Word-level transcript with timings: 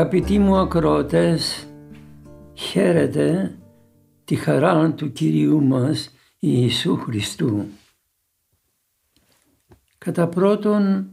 Αγαπητοί 0.00 0.38
μου 0.38 0.56
ακροατές, 0.56 1.66
χαίρετε 2.54 3.58
τη 4.24 4.34
χαρά 4.34 4.94
του 4.94 5.12
Κυρίου 5.12 5.62
μας 5.62 6.10
Ιησού 6.38 6.96
Χριστού. 6.96 7.66
Κατά 9.98 10.28
πρώτον, 10.28 11.10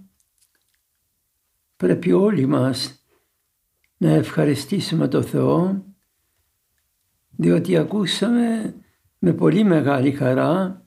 πρέπει 1.78 2.12
όλοι 2.12 2.46
μας 2.46 3.06
να 3.98 4.10
ευχαριστήσουμε 4.10 5.08
το 5.08 5.22
Θεό 5.22 5.86
διότι 7.30 7.78
ακούσαμε 7.78 8.76
με 9.20 9.34
πολύ 9.34 9.64
μεγάλη 9.64 10.12
χαρά 10.12 10.86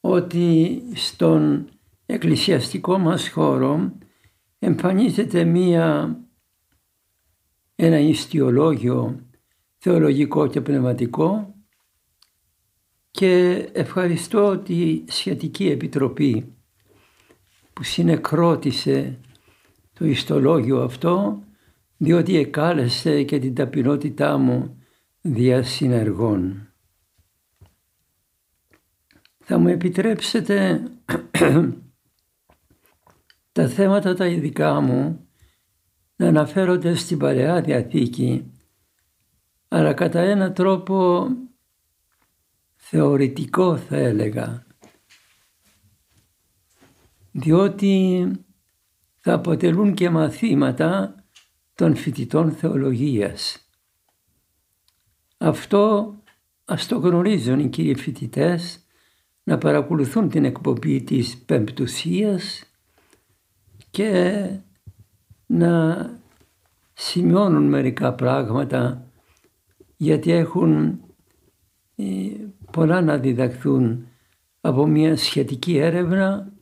ότι 0.00 0.82
στον 0.94 1.68
εκκλησιαστικό 2.06 2.98
μας 2.98 3.28
χώρο 3.28 3.92
εμφανίζεται 4.58 5.44
μία 5.44 6.19
ένα 7.82 7.98
ιστιολόγιο 7.98 9.20
θεολογικό 9.78 10.46
και 10.46 10.60
πνευματικό 10.60 11.54
και 13.10 13.52
ευχαριστώ 13.72 14.58
τη 14.58 15.04
Σχετική 15.06 15.68
Επιτροπή 15.68 16.54
που 17.72 17.82
συνεκρότησε 17.82 19.18
το 19.92 20.04
ιστολόγιο 20.04 20.82
αυτό 20.82 21.42
διότι 21.96 22.36
εκάλεσε 22.36 23.22
και 23.22 23.38
την 23.38 23.54
ταπεινότητά 23.54 24.38
μου 24.38 24.82
δια 25.20 25.62
συνεργών. 25.62 26.72
Θα 29.38 29.58
μου 29.58 29.68
επιτρέψετε 29.68 30.82
τα 33.52 33.68
θέματα 33.68 34.14
τα 34.14 34.26
ειδικά 34.26 34.80
μου 34.80 35.29
να 36.20 36.26
αναφέρονται 36.26 36.94
στην 36.94 37.18
Παλαιά 37.18 37.60
Διαθήκη 37.60 38.50
αλλά 39.68 39.92
κατά 39.92 40.20
ένα 40.20 40.52
τρόπο 40.52 41.28
θεωρητικό 42.76 43.76
θα 43.76 43.96
έλεγα 43.96 44.66
διότι 47.32 48.26
θα 49.20 49.32
αποτελούν 49.32 49.94
και 49.94 50.10
μαθήματα 50.10 51.14
των 51.74 51.96
φοιτητών 51.96 52.52
θεολογίας. 52.52 53.68
Αυτό 55.38 56.14
ας 56.64 56.86
το 56.86 56.98
γνωρίζουν 56.98 57.58
οι 57.58 57.68
κύριοι 57.68 57.94
φοιτητές 57.94 58.86
να 59.42 59.58
παρακολουθούν 59.58 60.28
την 60.28 60.44
εκπομπή 60.44 61.02
της 61.02 61.38
Πεμπτουσίας 61.38 62.64
και 63.90 64.42
να 65.52 66.10
σημειώνουν 66.92 67.68
μερικά 67.68 68.14
πράγματα 68.14 69.06
γιατί 69.96 70.32
έχουν 70.32 71.00
ε, 71.96 72.04
πολλά 72.72 73.00
να 73.00 73.18
διδαχθούν 73.18 74.06
από 74.60 74.86
μια 74.86 75.16
σχετική 75.16 75.76
έρευνα 75.76 76.52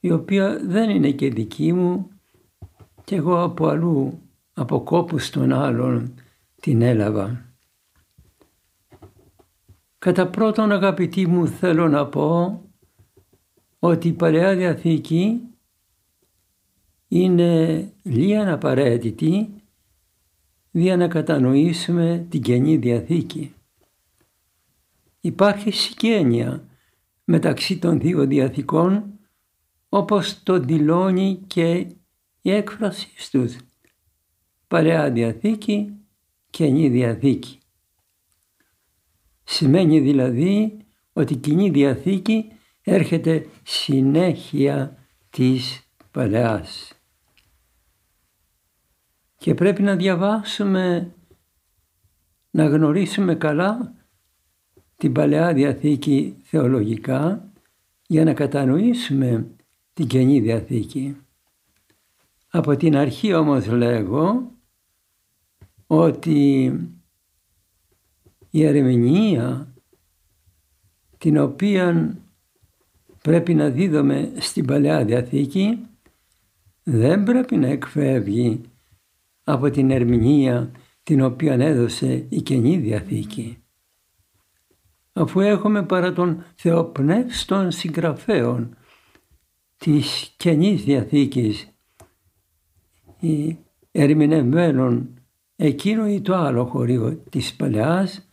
η 0.00 0.10
οποία 0.10 0.60
δεν 0.64 0.90
είναι 0.90 1.10
και 1.10 1.30
δική 1.30 1.72
μου 1.72 2.08
και 3.04 3.16
εγώ 3.16 3.42
από 3.42 3.66
αλλού, 3.66 4.20
από 4.54 4.80
κόπους 4.80 5.30
των 5.30 5.52
άλλων 5.52 6.14
την 6.60 6.82
έλαβα. 6.82 7.44
Κατά 9.98 10.26
πρώτον 10.28 10.72
αγαπητοί 10.72 11.26
μου 11.26 11.46
θέλω 11.46 11.88
να 11.88 12.06
πω 12.06 12.60
ότι 13.78 14.08
η 14.08 14.12
Παλαιά 14.12 14.56
Διαθήκη 14.56 15.40
είναι 17.18 17.92
λίγα 18.02 18.52
απαραίτητη 18.52 19.48
για 20.70 20.96
να 20.96 21.08
κατανοήσουμε 21.08 22.26
την 22.28 22.42
Καινή 22.42 22.76
Διαθήκη. 22.76 23.54
Υπάρχει 25.20 25.70
συγγένεια 25.70 26.68
μεταξύ 27.24 27.78
των 27.78 28.00
δύο 28.00 28.26
διαθήκων 28.26 29.04
όπως 29.88 30.42
το 30.42 30.58
δηλώνει 30.58 31.40
και 31.46 31.86
η 32.42 32.50
έκφραση 32.50 33.08
τους. 33.30 33.56
Παλαιά 34.68 35.10
Διαθήκη, 35.10 35.92
Καινή 36.50 36.88
Διαθήκη. 36.88 37.58
Σημαίνει 39.44 40.00
δηλαδή 40.00 40.76
ότι 41.12 41.32
η 41.32 41.36
Κοινή 41.36 41.70
Διαθήκη 41.70 42.52
έρχεται 42.82 43.46
συνέχεια 43.62 44.98
της 45.30 45.88
Παλαιάς. 46.10 46.93
Και 49.44 49.54
πρέπει 49.54 49.82
να 49.82 49.96
διαβάσουμε, 49.96 51.14
να 52.50 52.66
γνωρίσουμε 52.66 53.34
καλά 53.34 53.94
την 54.96 55.12
Παλαιά 55.12 55.52
Διαθήκη 55.52 56.36
θεολογικά 56.42 57.48
για 58.06 58.24
να 58.24 58.32
κατανοήσουμε 58.32 59.46
την 59.92 60.06
Καινή 60.06 60.40
Διαθήκη. 60.40 61.16
Από 62.48 62.76
την 62.76 62.96
αρχή 62.96 63.34
όμως 63.34 63.66
λέγω 63.66 64.50
ότι 65.86 66.72
η 68.50 68.64
ερμηνεία 68.64 69.74
την 71.18 71.38
οποία 71.38 72.16
πρέπει 73.22 73.54
να 73.54 73.68
δίδουμε 73.68 74.32
στην 74.38 74.64
Παλαιά 74.64 75.04
Διαθήκη 75.04 75.78
δεν 76.82 77.22
πρέπει 77.22 77.56
να 77.56 77.66
εκφεύγει 77.66 78.68
από 79.44 79.70
την 79.70 79.90
ερμηνεία 79.90 80.70
την 81.02 81.20
οποία 81.20 81.52
έδωσε 81.52 82.26
η 82.28 82.42
Καινή 82.42 82.76
Διαθήκη. 82.76 83.58
Αφού 85.12 85.40
έχουμε 85.40 85.82
παρά 85.82 86.12
τον 86.12 86.44
θεοπνεύστον 86.54 87.70
συγγραφέων 87.70 88.76
της 89.76 90.34
Καινής 90.36 90.84
Διαθήκης 90.84 91.68
η 93.20 93.58
ερμηνευμένων 93.90 95.20
εκείνο 95.56 96.08
ή 96.08 96.20
το 96.20 96.34
άλλο 96.34 96.64
χωρίο 96.64 97.22
της 97.30 97.54
Παλαιάς, 97.54 98.28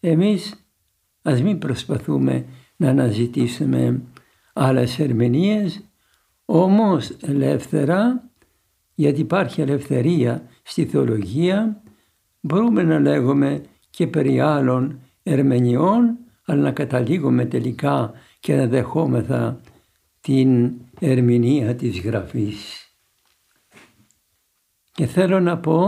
εμείς 0.00 0.66
ας 1.22 1.42
μην 1.42 1.58
προσπαθούμε 1.58 2.44
να 2.76 2.88
αναζητήσουμε 2.88 4.02
άλλες 4.52 4.98
ερμηνείες, 4.98 5.84
όμως 6.44 7.10
ελεύθερα 7.20 8.30
γιατί 8.94 9.20
υπάρχει 9.20 9.60
ελευθερία 9.60 10.42
στη 10.62 10.86
θεολογία, 10.86 11.82
μπορούμε 12.40 12.82
να 12.82 12.98
λέγουμε 12.98 13.62
και 13.90 14.06
περί 14.06 14.40
άλλων 14.40 15.00
ερμηνεών, 15.22 16.18
αλλά 16.44 16.62
να 16.62 16.72
καταλήγουμε 16.72 17.44
τελικά 17.44 18.12
και 18.40 18.56
να 18.56 18.66
δεχόμεθα 18.66 19.60
την 20.20 20.72
ερμηνεία 21.00 21.74
της 21.74 22.00
Γραφής. 22.00 22.86
Και 24.92 25.06
θέλω 25.06 25.40
να 25.40 25.58
πω 25.58 25.86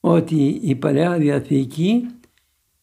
ότι 0.00 0.60
η 0.62 0.74
Παλαιά 0.74 1.18
Διαθήκη 1.18 2.06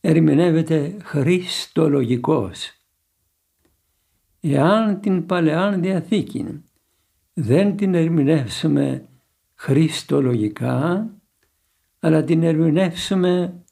ερμηνεύεται 0.01 0.97
χριστολογικός. 1.03 2.71
Εάν 4.39 4.99
την 4.99 5.25
Παλαιά 5.25 5.77
Διαθήκη 5.79 6.63
δεν 7.39 7.75
την 7.75 7.95
ερμηνεύσουμε 7.95 9.07
χριστολογικά, 9.55 11.09
αλλά 11.99 12.23
την 12.23 12.43
ερμηνεύσουμε 12.43 13.63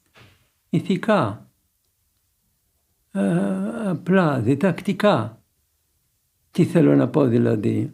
ηθικά, 0.70 1.50
απλά, 3.84 4.40
διδακτικά. 4.40 5.42
Τι 6.50 6.64
θέλω 6.64 6.94
να 6.94 7.08
πω 7.08 7.26
δηλαδή. 7.26 7.92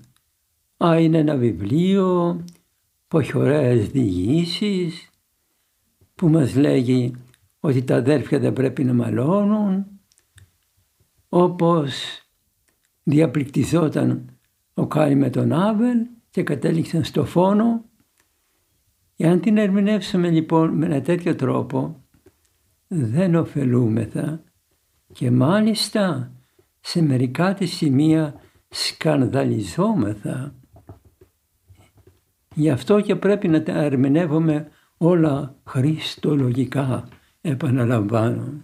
Α, 0.84 1.00
είναι 1.00 1.18
ένα 1.18 1.36
βιβλίο 1.36 2.40
που 3.08 3.18
έχει 3.18 3.38
ωραίες 3.38 3.88
διηγήσεις, 3.88 5.10
που 6.14 6.28
μας 6.28 6.54
λέγει 6.54 7.14
ότι 7.60 7.82
τα 7.82 7.96
αδέρφια 7.96 8.38
δεν 8.38 8.52
πρέπει 8.52 8.84
να 8.84 8.92
μαλώνουν, 8.92 9.86
όπως 11.28 12.22
διαπληκτιζόταν 13.02 14.26
ο 14.74 14.86
Κάιν 14.86 15.18
με 15.18 15.30
τον 15.30 15.52
Άβελ 15.52 16.06
και 16.30 16.42
κατέληξαν 16.42 17.04
στο 17.04 17.24
φόνο. 17.24 17.84
Εάν 19.16 19.40
την 19.40 19.56
ερμηνεύσουμε 19.56 20.30
λοιπόν 20.30 20.70
με 20.70 20.86
ένα 20.86 21.00
τέτοιο 21.00 21.34
τρόπο 21.34 22.04
δεν 22.88 23.34
ωφελούμεθα 23.34 24.42
και 25.12 25.30
μάλιστα 25.30 26.32
σε 26.80 27.02
μερικά 27.02 27.54
της 27.54 27.72
σημεία 27.72 28.34
σκανδαλιζόμεθα. 28.68 30.54
Γι' 32.54 32.70
αυτό 32.70 33.00
και 33.00 33.16
πρέπει 33.16 33.48
να 33.48 33.62
τα 33.62 33.72
ερμηνεύουμε 33.72 34.68
όλα 34.96 35.56
χριστολογικά, 35.64 37.08
επαναλαμβάνω. 37.40 38.62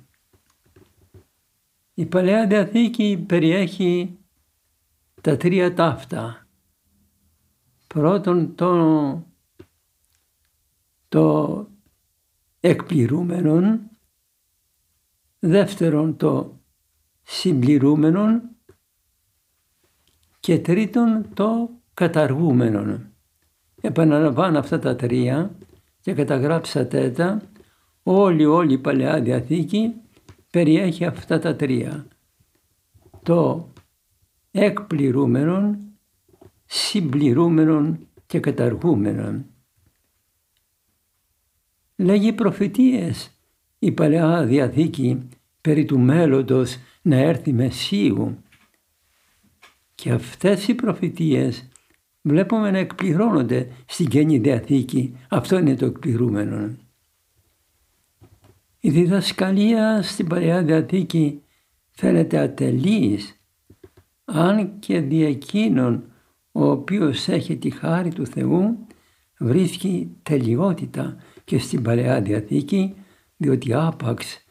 Η 1.94 2.06
Παλαιά 2.06 2.46
Διαθήκη 2.46 3.24
περιέχει 3.26 4.17
τα 5.20 5.36
τρία 5.36 5.74
ταύτα. 5.74 6.46
Πρώτον 7.86 8.54
το, 8.54 9.26
το 11.08 11.66
εκπληρούμενον, 12.60 13.80
δεύτερον 15.38 16.16
το 16.16 16.60
συμπληρούμενον 17.22 18.42
και 20.40 20.58
τρίτον 20.58 21.26
το 21.34 21.70
καταργούμενον. 21.94 23.12
Επαναλαμβάνω 23.80 24.58
αυτά 24.58 24.78
τα 24.78 24.96
τρία 24.96 25.50
και 26.00 26.14
καταγράψατε 26.14 27.10
τα 27.10 27.42
όλη 28.02 28.44
όλη 28.44 28.72
η 28.72 28.78
Παλαιά 28.78 29.20
Διαθήκη 29.20 29.94
περιέχει 30.50 31.04
αυτά 31.04 31.38
τα 31.38 31.56
τρία. 31.56 32.06
Το 33.22 33.68
εκπληρούμενον, 34.64 35.78
συμπληρούμενον 36.64 38.08
και 38.26 38.40
καταργούμενον. 38.40 39.46
Λέγει 41.96 42.32
προφητείες 42.32 43.30
η 43.78 43.92
Παλαιά 43.92 44.44
Διαθήκη 44.44 45.28
περί 45.60 45.84
του 45.84 45.98
μέλλοντος 45.98 46.76
να 47.02 47.16
έρθει 47.16 47.52
Μεσσίου. 47.52 48.42
Και 49.94 50.10
αυτές 50.10 50.68
οι 50.68 50.74
προφητείες 50.74 51.68
βλέπουμε 52.22 52.70
να 52.70 52.78
εκπληρώνονται 52.78 53.68
στην 53.86 54.08
Καινή 54.08 54.38
Διαθήκη. 54.38 55.16
Αυτό 55.28 55.58
είναι 55.58 55.74
το 55.74 55.86
εκπληρούμενο. 55.86 56.76
Η 58.80 58.90
διδασκαλία 58.90 60.02
στην 60.02 60.26
Παλαιά 60.26 60.62
Διαθήκη 60.62 61.42
φαίνεται 61.90 62.38
ατελής 62.38 63.37
αν 64.30 64.78
και 64.78 65.00
δι' 65.00 65.24
εκείνον 65.24 66.04
ο 66.52 66.70
οποίος 66.70 67.28
έχει 67.28 67.56
τη 67.56 67.70
χάρη 67.70 68.12
του 68.12 68.26
Θεού 68.26 68.86
βρίσκει 69.38 70.16
τελειότητα 70.22 71.16
και 71.44 71.58
στην 71.58 71.82
Παλαιά 71.82 72.22
Διαθήκη 72.22 72.94
διότι 73.36 73.74
άπαξ 73.74 74.44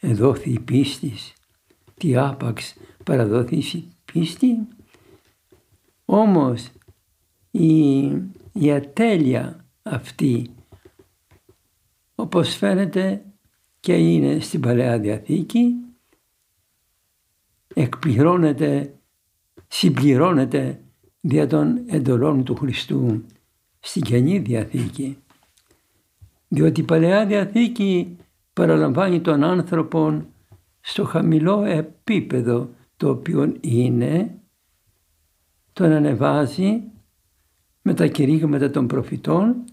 εδόθη 0.00 0.50
η 0.50 0.58
πίστης, 0.58 1.32
τι 1.94 2.16
άπαξ 2.16 2.74
παραδόθη 3.04 3.56
η 3.56 3.88
πίστη. 4.12 4.68
Όμως 6.04 6.70
η, 7.50 7.98
η 8.52 8.72
ατέλεια 8.72 9.64
αυτή 9.82 10.50
όπως 12.14 12.56
φαίνεται 12.56 13.24
και 13.80 13.94
είναι 13.94 14.40
στην 14.40 14.60
Παλαιά 14.60 14.98
Διαθήκη 14.98 15.74
εκπληρώνεται, 17.74 18.94
συμπληρώνεται 19.68 20.80
δια 21.20 21.46
των 21.46 21.80
εντολών 21.86 22.44
του 22.44 22.54
Χριστού 22.54 23.24
στην 23.80 24.02
Καινή 24.02 24.38
Διαθήκη. 24.38 25.16
Διότι 26.48 26.80
η 26.80 26.84
Παλαιά 26.84 27.26
Διαθήκη 27.26 28.16
παραλαμβάνει 28.52 29.20
τον 29.20 29.44
άνθρωπο 29.44 30.24
στο 30.80 31.04
χαμηλό 31.04 31.62
επίπεδο 31.62 32.70
το 32.96 33.10
οποίο 33.10 33.54
είναι, 33.60 34.34
τον 35.72 35.92
ανεβάζει 35.92 36.82
με 37.82 37.94
τα 37.94 38.06
κηρύγματα 38.06 38.70
των 38.70 38.86
προφητών 38.86 39.64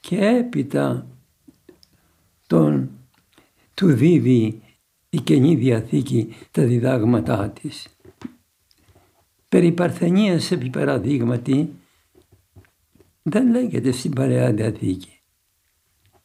και 0.00 0.18
έπειτα 0.26 1.06
τον, 2.46 2.90
του 3.74 3.86
δίδει 3.92 4.62
η 5.14 5.20
Καινή 5.20 5.54
Διαθήκη 5.54 6.34
τα 6.50 6.64
διδάγματά 6.64 7.50
της. 7.50 7.88
Περί 9.48 9.72
παρθενίας 9.72 10.50
επί 10.50 10.70
παραδείγματι 10.70 11.72
δεν 13.22 13.50
λέγεται 13.50 13.92
στην 13.92 14.12
Παλαιά 14.12 14.52
Διαθήκη. 14.52 15.20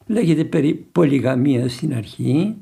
Λέγεται 0.06 0.44
περί 0.44 0.74
πολυγαμίας 0.74 1.72
στην 1.72 1.94
αρχή, 1.94 2.56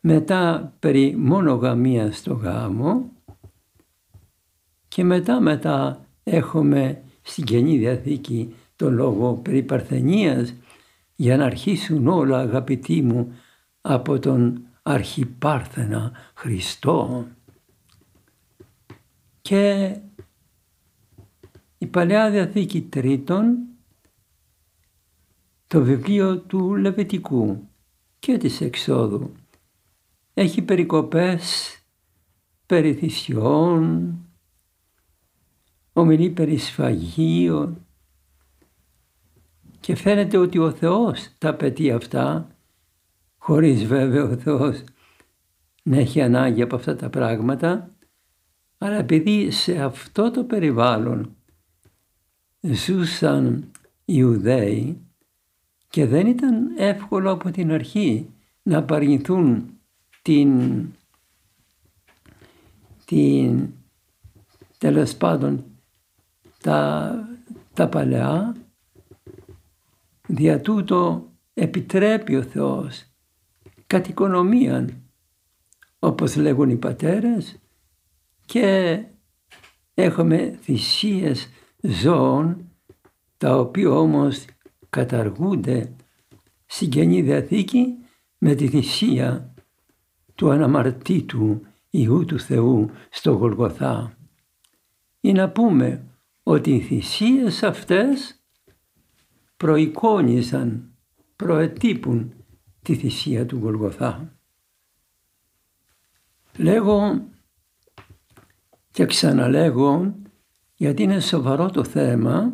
μετά 0.00 0.74
περί 0.78 1.16
μονογαμίας 1.16 2.16
στο 2.16 2.34
γάμο 2.34 3.10
και 4.88 5.04
μετά 5.04 5.40
μετά 5.40 6.06
έχουμε 6.24 7.02
στην 7.22 7.44
Καινή 7.44 7.78
Διαθήκη 7.78 8.54
το 8.76 8.90
λόγο 8.90 9.34
περί 9.34 9.62
παρθενίας 9.62 10.54
για 11.16 11.36
να 11.36 11.44
αρχίσουν 11.44 12.06
όλα 12.06 12.38
αγαπητοί 12.38 13.02
μου 13.02 13.32
από 13.80 14.18
τον 14.18 14.66
Αρχιπάρθενα 14.82 16.12
Χριστό. 16.34 17.26
Και 19.42 19.96
η 21.78 21.86
Παλαιά 21.86 22.30
Διαθήκη 22.30 22.82
Τρίτον, 22.82 23.58
το 25.66 25.82
βιβλίο 25.82 26.38
του 26.38 26.74
Λεβετικού 26.74 27.68
και 28.18 28.38
της 28.38 28.60
Εξόδου, 28.60 29.32
έχει 30.34 30.62
περικοπές 30.62 31.74
περί 32.66 32.94
θυσιών, 32.94 34.14
ομιλεί 35.92 36.30
περί 36.30 36.56
σφαγίων 36.56 37.86
και 39.80 39.94
φαίνεται 39.94 40.36
ότι 40.36 40.58
ο 40.58 40.72
Θεός 40.72 41.28
τα 41.38 41.48
απαιτεί 41.48 41.90
αυτά 41.90 42.56
χωρίς 43.42 43.84
βέβαια 43.84 44.24
ο 44.24 44.36
Θεός 44.36 44.84
να 45.82 45.96
έχει 45.96 46.20
ανάγκη 46.20 46.62
από 46.62 46.76
αυτά 46.76 46.96
τα 46.96 47.10
πράγματα, 47.10 47.90
αλλά 48.78 48.96
επειδή 48.96 49.50
σε 49.50 49.82
αυτό 49.82 50.30
το 50.30 50.44
περιβάλλον 50.44 51.36
ζούσαν 52.60 53.70
οι 54.04 54.12
Ιουδαίοι 54.16 55.00
και 55.88 56.06
δεν 56.06 56.26
ήταν 56.26 56.76
εύκολο 56.76 57.30
από 57.30 57.50
την 57.50 57.72
αρχή 57.72 58.30
να 58.62 58.78
απαρνηθούν 58.78 59.78
την, 60.22 60.82
την 63.04 63.68
τέλος 64.78 65.16
πάντων 65.16 65.64
τα, 66.62 67.14
τα 67.74 67.88
παλαιά, 67.88 68.56
δια 70.26 70.60
τούτο 70.60 71.30
επιτρέπει 71.54 72.36
ο 72.36 72.42
Θεός 72.42 73.09
κατ' 73.90 74.08
οικονομίαν, 74.08 75.02
όπως 75.98 76.36
λέγουν 76.36 76.70
οι 76.70 76.76
πατέρες 76.76 77.58
και 78.46 78.98
έχουμε 79.94 80.58
θυσίες 80.62 81.48
ζώων 81.80 82.70
τα 83.36 83.58
οποία 83.58 83.90
όμως 83.90 84.44
καταργούνται 84.90 85.92
στην 86.66 86.90
Καινή 86.90 87.22
Διαθήκη 87.22 87.94
με 88.38 88.54
τη 88.54 88.68
θυσία 88.68 89.54
του 90.34 90.50
αναμαρτήτου 90.50 91.62
Ιού 91.90 92.24
του 92.24 92.38
Θεού 92.40 92.90
στο 93.10 93.32
Γολγοθά. 93.32 94.16
Ή 95.20 95.32
να 95.32 95.50
πούμε 95.50 96.04
ότι 96.42 96.74
οι 96.74 96.80
θυσίες 96.80 97.62
αυτές 97.62 98.40
προεικόνιζαν, 99.56 100.94
προετύπουν 101.36 102.34
τη 102.82 102.94
θυσία 102.94 103.46
του 103.46 103.56
Γολγοθά. 103.56 104.32
Λέγω 106.56 107.28
και 108.90 109.06
ξαναλέγω 109.06 110.14
γιατί 110.74 111.02
είναι 111.02 111.20
σοβαρό 111.20 111.70
το 111.70 111.84
θέμα 111.84 112.52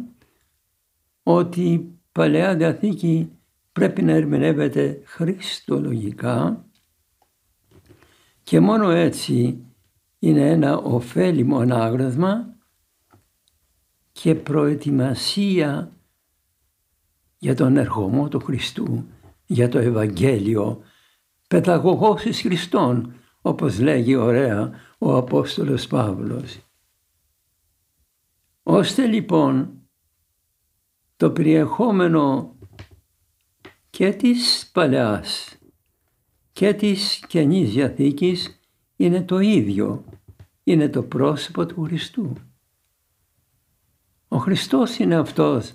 ότι 1.22 1.72
η 1.72 1.98
Παλαιά 2.12 2.56
Διαθήκη 2.56 3.30
πρέπει 3.72 4.02
να 4.02 4.12
ερμηνεύεται 4.12 5.02
χριστολογικά 5.04 6.64
και 8.42 8.60
μόνο 8.60 8.90
έτσι 8.90 9.64
είναι 10.18 10.50
ένα 10.50 10.76
ωφέλιμο 10.76 11.58
ανάγνωσμα 11.58 12.54
και 14.12 14.34
προετοιμασία 14.34 15.92
για 17.38 17.54
τον 17.54 17.76
ερχομό 17.76 18.28
του 18.28 18.40
Χριστού 18.40 19.06
για 19.46 19.68
το 19.68 19.78
Ευαγγέλιο, 19.78 20.82
παιδαγωγός 21.48 22.24
εις 22.24 22.40
Χριστόν, 22.40 23.14
όπως 23.40 23.78
λέγει 23.78 24.16
ωραία 24.16 24.70
ο 24.98 25.16
Απόστολος 25.16 25.86
Παύλος. 25.86 26.58
Ώστε 28.62 29.06
λοιπόν 29.06 29.70
το 31.16 31.30
περιεχόμενο 31.30 32.54
και 33.90 34.12
της 34.12 34.70
Παλαιάς 34.72 35.58
και 36.52 36.74
της 36.74 37.24
Καινής 37.28 37.72
Διαθήκης 37.72 38.60
είναι 38.96 39.22
το 39.22 39.38
ίδιο, 39.38 40.04
είναι 40.64 40.88
το 40.88 41.02
πρόσωπο 41.02 41.66
του 41.66 41.82
Χριστού. 41.82 42.32
Ο 44.28 44.36
Χριστός 44.38 44.98
είναι 44.98 45.14
αυτός 45.14 45.74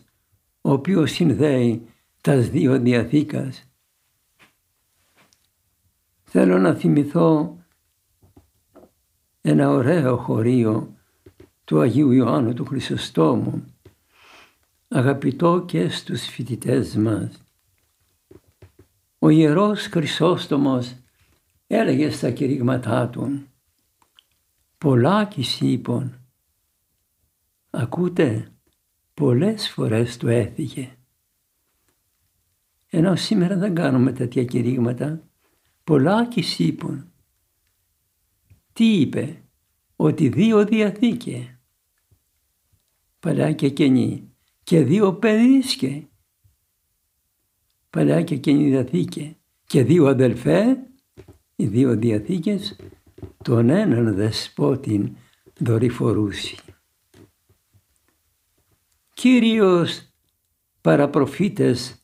ο 0.62 0.72
οποίος 0.72 1.12
συνδέει 1.12 1.86
τας 2.22 2.50
δύο 2.50 2.80
διαθήκας. 2.80 3.66
Θέλω 6.24 6.58
να 6.58 6.74
θυμηθώ 6.74 7.58
ένα 9.42 9.70
ωραίο 9.70 10.18
χωρίο 10.18 10.96
του 11.64 11.80
Αγίου 11.80 12.12
Ιωάννου 12.12 12.54
του 12.54 12.66
Χρυσοστόμου, 12.66 13.66
αγαπητό 14.88 15.64
και 15.68 15.90
στους 15.90 16.26
φοιτητές 16.26 16.96
μας. 16.96 17.44
Ο 19.20 19.30
Ιερός 19.30 19.86
Χρυσόστομος 19.86 20.96
έλεγε 21.68 22.10
στα 22.10 22.32
κηρύγματά 22.32 23.10
του 23.10 23.48
«Πολλά 24.78 25.30
είπων». 25.60 26.16
Ακούτε, 27.70 28.52
πολλές 29.14 29.70
φορές 29.70 30.18
του 30.18 30.28
έφυγε. 30.28 30.96
Ενώ 32.94 33.16
σήμερα 33.16 33.58
δεν 33.58 33.76
κάνουμε 33.76 34.12
τέτοια 34.12 34.44
κηρύγματα, 34.46 35.30
πολλά 35.84 36.28
είπων. 36.58 37.12
Τι 38.74 39.00
είπε, 39.00 39.44
ότι 39.96 40.30
δύο 40.30 40.66
διαθήκε. 40.66 41.60
Παλιά 43.20 43.54
και 43.54 43.70
καινή 43.70 44.34
και 44.64 44.84
δύο 44.84 45.14
παιδίσκε. 45.14 46.08
Παλιά 47.90 48.24
και 48.24 48.38
καινή 48.38 48.70
διαθήκε 48.70 49.36
και 49.66 49.84
δύο 49.84 50.08
αδελφέ, 50.08 50.88
οι 51.56 51.68
δύο 51.68 51.96
διαθήκες, 51.96 52.80
τον 53.44 53.70
έναν 53.70 54.16
δεσπότην 54.16 55.16
δορυφορούσι. 55.58 56.58
Κύριος 59.14 60.14
παραπροφήτες 60.82 62.01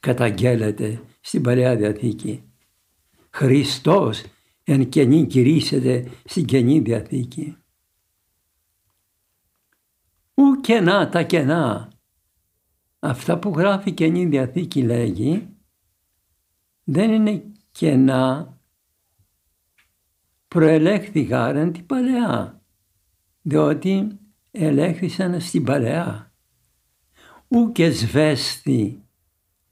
καταγγέλλεται 0.00 1.02
στην 1.20 1.42
Παλαιά 1.42 1.76
Διαθήκη. 1.76 2.42
Χριστός 3.30 4.22
εν 4.64 4.88
καινή 4.88 5.26
κηρύσσεται 5.26 6.10
στην 6.24 6.44
Καινή 6.44 6.80
Διαθήκη. 6.80 7.56
Ου 10.34 10.60
κενά 10.60 11.08
τα 11.08 11.22
κενά. 11.22 11.92
Αυτά 12.98 13.38
που 13.38 13.52
γράφει 13.56 13.88
η 13.88 13.92
Καινή 13.92 14.26
Διαθήκη 14.26 14.82
λέγει 14.82 15.48
δεν 16.84 17.12
είναι 17.12 17.42
κενά 17.70 18.58
προελέχθη 20.48 21.22
γάρεν 21.22 21.72
την 21.72 21.86
Παλαιά 21.86 22.62
διότι 23.42 24.18
ελέγχθησαν 24.50 25.40
στην 25.40 25.64
Παλαιά. 25.64 26.32
Ου 27.48 27.72
και 27.72 27.90
σβέστη 27.90 28.99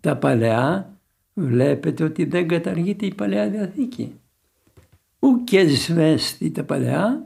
τα 0.00 0.17
Παλαιά 0.17 0.97
βλέπετε 1.35 2.05
ότι 2.05 2.25
δεν 2.25 2.49
καταργείται 2.49 3.07
η 3.07 3.14
Παλαιά 3.14 3.49
Διαθήκη 3.49 4.19
ου 5.19 5.45
και 5.45 5.69
σβέστη 5.69 6.50
τα 6.50 6.64
παλαιά, 6.64 7.25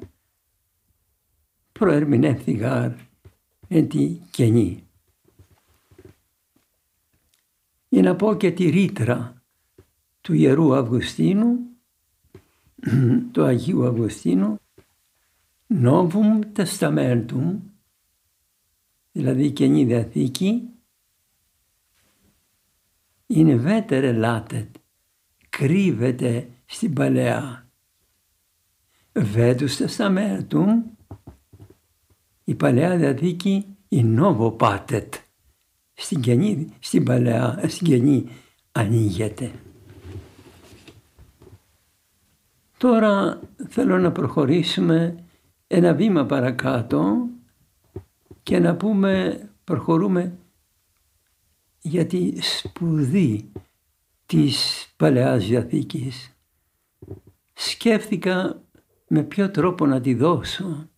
προερμηνεύθηγαρ 1.73 2.93
εν 3.69 3.89
τη 3.89 4.19
καινή. 4.31 4.85
Για 7.89 8.03
να 8.03 8.17
πω 8.17 8.35
και 8.35 8.51
τη 8.51 8.69
ρήτρα 8.69 9.43
του 10.21 10.33
Ιερού 10.35 10.75
Αυγουστίνου, 10.75 11.59
του 13.33 13.45
Αγίου 13.45 13.87
Αυγουστίνου, 13.87 14.61
Novum 15.83 16.41
Testamentum, 16.57 17.59
δηλαδή 19.13 19.51
Καινή 19.51 19.85
Διαθήκη, 19.85 20.69
είναι 23.35 23.57
βέτερε 23.57 24.13
λάτετ, 24.13 24.75
κρύβεται 25.49 26.49
στην 26.65 26.93
Παλαιά. 26.93 27.67
Βέτους 29.13 29.77
Τεσταμέντου 29.77 30.67
η 32.45 32.55
Παλαιά 32.55 32.97
Διαθήκη 32.97 33.67
η 33.89 34.03
Νόβο 34.03 34.51
Πάτετ 34.51 35.15
στην 35.93 36.21
Καινή, 36.21 36.69
στην 36.79 37.05
Παλαιά, 37.05 37.61
στην 37.67 37.87
Καινή 37.87 38.29
ανοίγεται. 38.73 39.51
Τώρα 42.79 43.41
θέλω 43.69 43.99
να 43.99 44.13
προχωρήσουμε 44.13 45.25
ένα 45.67 45.95
βήμα 45.95 46.27
παρακάτω 46.27 47.27
και 48.43 48.59
να 48.59 48.77
πούμε, 48.77 49.41
προχωρούμε 49.65 50.39
για 51.83 52.07
τη 52.07 52.41
σπουδή 52.41 53.53
της 54.27 54.87
Παλαιάς 54.97 55.47
Διαθήκης. 55.47 56.37
Σκέφτηκα 57.53 58.63
με 59.09 59.23
ποιο 59.23 59.51
τρόπο 59.51 59.87
να 59.87 60.01
τη 60.01 60.15
δώσω. 60.15 60.89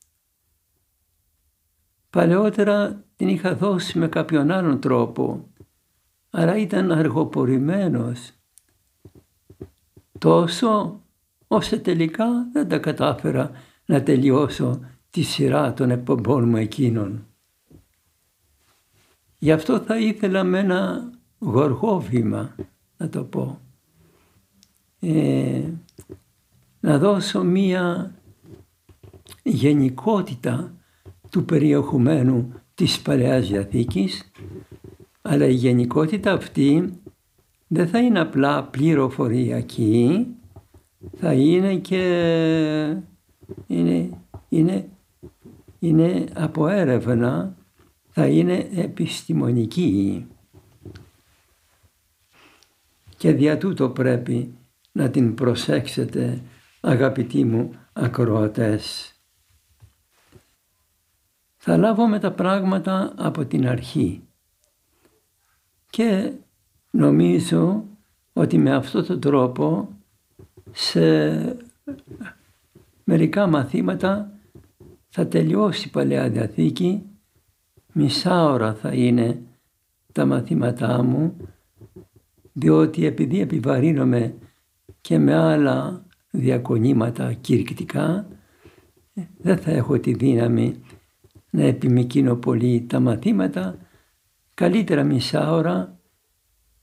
Παλαιότερα 2.10 3.04
την 3.16 3.28
είχα 3.28 3.54
δώσει 3.54 3.98
με 3.98 4.08
κάποιον 4.08 4.50
άλλον 4.50 4.80
τρόπο, 4.80 5.48
αλλά 6.30 6.56
ήταν 6.56 6.92
αργοπορημένος. 6.92 8.30
Τόσο 10.18 11.00
ώστε 11.46 11.78
τελικά 11.78 12.48
δεν 12.52 12.68
τα 12.68 12.78
κατάφερα 12.78 13.50
να 13.86 14.02
τελειώσω 14.02 14.80
τη 15.10 15.22
σειρά 15.22 15.72
των 15.72 15.90
εκπομπών 15.90 16.48
μου 16.48 16.56
εκείνων. 16.56 17.26
Γι' 19.44 19.52
αυτό 19.52 19.78
θα 19.78 19.98
ήθελα 19.98 20.44
με 20.44 20.58
ένα 20.58 21.10
γοργό 21.38 22.00
βήμα 22.00 22.54
να 22.96 23.08
το 23.08 23.24
πω. 23.24 23.60
Ε, 25.00 25.62
να 26.80 26.98
δώσω 26.98 27.42
μία 27.42 28.14
γενικότητα 29.42 30.74
του 31.30 31.44
περιεχομένου 31.44 32.52
της 32.74 33.02
Παλαιάς 33.02 33.48
Διαθήκης, 33.48 34.30
αλλά 35.22 35.46
η 35.46 35.54
γενικότητα 35.54 36.32
αυτή 36.32 37.00
δεν 37.66 37.88
θα 37.88 37.98
είναι 37.98 38.20
απλά 38.20 38.64
πληροφοριακή, 38.64 40.26
θα 41.16 41.32
είναι 41.32 41.76
και 41.76 42.02
είναι, 43.66 44.10
είναι, 44.48 44.88
είναι 45.78 46.24
από 46.34 46.68
έρευνα, 46.68 47.56
θα 48.16 48.26
είναι 48.26 48.68
επιστημονική. 48.74 50.26
Και 53.16 53.32
δια 53.32 53.58
τούτο 53.58 53.90
πρέπει 53.90 54.54
να 54.92 55.10
την 55.10 55.34
προσέξετε 55.34 56.42
αγαπητοί 56.80 57.44
μου 57.44 57.74
ακροατές. 57.92 59.14
Θα 61.56 61.76
λάβουμε 61.76 62.18
τα 62.18 62.32
πράγματα 62.32 63.12
από 63.16 63.44
την 63.44 63.68
αρχή 63.68 64.22
και 65.90 66.32
νομίζω 66.90 67.84
ότι 68.32 68.58
με 68.58 68.74
αυτόν 68.74 69.06
τον 69.06 69.20
τρόπο 69.20 69.88
σε 70.72 71.56
μερικά 73.04 73.46
μαθήματα 73.46 74.32
θα 75.08 75.26
τελειώσει 75.26 75.88
η 75.88 75.90
Παλαιά 75.90 76.28
Διαθήκη, 76.30 77.13
μισά 77.94 78.44
ώρα 78.44 78.74
θα 78.74 78.92
είναι 78.92 79.42
τα 80.12 80.26
μαθήματά 80.26 81.02
μου, 81.02 81.36
διότι 82.52 83.06
επειδή 83.06 83.40
επιβαρύνομαι 83.40 84.34
και 85.00 85.18
με 85.18 85.34
άλλα 85.34 86.06
διακονήματα 86.30 87.32
κηρυκτικά, 87.32 88.28
δεν 89.38 89.58
θα 89.58 89.70
έχω 89.70 89.98
τη 89.98 90.12
δύναμη 90.12 90.80
να 91.50 91.62
επιμηκύνω 91.62 92.36
πολύ 92.36 92.86
τα 92.88 93.00
μαθήματα, 93.00 93.78
καλύτερα 94.54 95.02
μισά 95.02 95.52
ώρα 95.52 95.98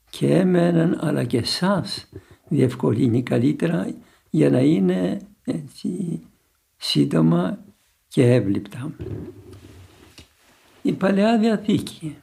και 0.09 0.35
εμέναν 0.35 0.97
αλλά 1.01 1.23
και 1.23 1.37
εσάς 1.37 2.09
διευκολύνει 2.47 3.23
καλύτερα 3.23 3.93
για 4.29 4.49
να 4.49 4.59
είναι 4.59 5.17
έτσι, 5.43 6.21
σύντομα 6.77 7.59
και 8.07 8.33
εύληπτα. 8.33 8.91
Η 10.81 10.93
Παλαιά 10.93 11.39
Διαθήκη 11.39 12.17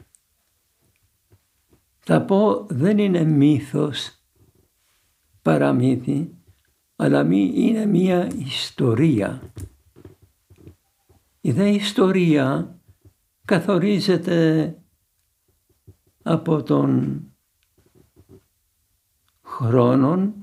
θα 1.99 2.23
πω 2.23 2.67
δεν 2.69 2.99
είναι 2.99 3.25
μύθος 3.25 4.13
παραμύθι 5.43 6.39
αλλά 6.97 7.21
είναι 7.33 7.87
μία 7.87 8.27
ιστορία. 8.27 9.53
Η 11.41 11.53
δε 11.53 11.69
ιστορία 11.69 12.79
καθορίζεται 13.45 14.77
από 16.23 16.63
τον 16.63 17.23
χρόνων, 19.43 20.35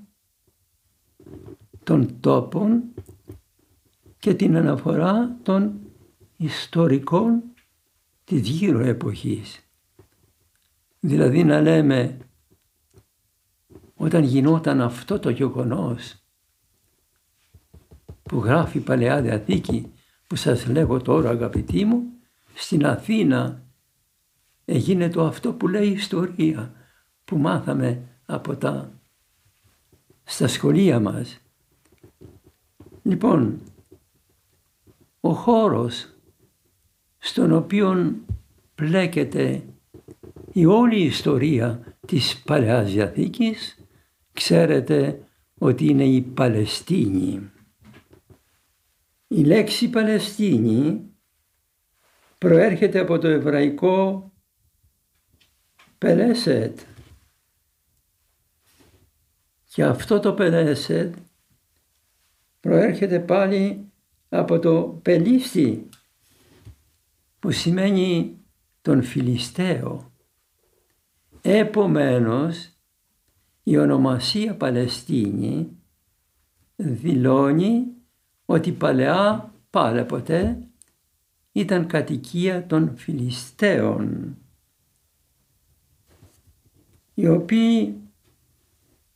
των 1.84 2.19
τόπων 2.19 2.84
και 4.19 4.34
την 4.34 4.55
αναφορά 4.55 5.38
των 5.43 5.79
ιστορικών 6.38 7.43
της 8.25 8.50
γύρω 8.50 8.79
εποχής. 8.79 9.60
Δηλαδή 11.00 11.44
να 11.44 11.62
λέμε 11.62 12.17
όταν 13.96 14.24
γινόταν 14.24 14.82
αυτό 14.82 15.20
το 15.20 15.29
γεγονός 15.29 16.15
που 18.24 18.38
γράφει 18.38 18.77
η 18.77 18.82
Παλαιά 18.82 19.22
Διαθήκη 19.22 19.94
που 20.27 20.36
σας 20.36 20.65
λέγω 20.65 21.01
τώρα 21.01 21.29
αγαπητοί 21.29 21.86
μου 21.86 22.03
στην 22.53 22.86
Αθήνα 22.86 23.63
έγινε 24.65 25.10
το 25.10 25.25
αυτό 25.25 25.53
που 25.53 25.67
λέει 25.67 25.88
η 25.88 25.91
ιστορία 25.91 26.74
που 27.25 27.38
μάθαμε 27.38 28.08
από 28.25 28.55
τα 28.55 29.00
στα 30.24 30.48
σχολεία 30.48 31.00
μας. 31.00 31.39
Λοιπόν, 33.03 33.62
ο 35.20 35.34
χώρος 35.34 36.14
στον 37.25 37.51
οποίο 37.51 38.15
πλέκεται 38.75 39.63
η 40.53 40.65
όλη 40.65 41.01
ιστορία 41.01 41.98
της 42.08 42.41
Παλαιάς 42.41 42.91
Διαθήκης 42.91 43.86
ξέρετε 44.34 45.24
ότι 45.58 45.86
είναι 45.86 46.03
η 46.03 46.22
Παλαιστίνη. 46.22 47.51
Η 49.27 49.44
λέξη 49.44 49.89
Παλαιστίνη 49.89 51.01
προέρχεται 52.38 53.00
από 53.00 53.17
το 53.17 53.27
εβραϊκό 53.27 54.32
Πελέσετ 55.98 56.79
και 59.74 59.84
αυτό 59.84 60.20
το 60.20 60.34
Πελέσετ 60.34 61.15
προέρχεται 62.60 63.20
πάλι 63.20 63.91
από 64.29 64.60
το 64.60 65.00
Πελίστη 65.01 65.89
που 67.45 67.51
σημαίνει 67.51 68.37
τον 68.81 69.03
Φιλιστέο. 69.03 70.11
Επομένως 71.41 72.69
η 73.63 73.77
ονομασία 73.77 74.55
Παλαιστίνη 74.55 75.77
δηλώνει 76.75 77.85
ότι 78.45 78.71
παλαιά 78.71 79.53
πάλε 79.69 80.03
ποτέ 80.03 80.67
ήταν 81.51 81.87
κατοικία 81.87 82.65
των 82.65 82.97
Φιλιστέων 82.97 84.35
οι 87.13 87.27
οποίοι 87.27 87.95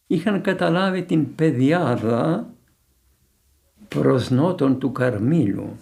είχαν 0.07 0.41
καταλάβει 0.41 1.03
την 1.03 1.35
πεδιάδα 1.35 2.53
προς 3.87 4.29
νότον 4.29 4.79
του 4.79 4.91
Καρμίλου. 4.91 5.77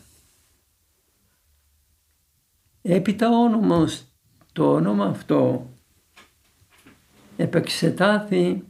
Έπειτα 2.90 3.30
όνομος, 3.30 4.04
το 4.54 4.74
όνομα 4.74 5.06
αυτό 5.06 5.70
επεξετάθη 7.38 8.64